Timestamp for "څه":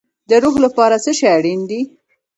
1.03-1.11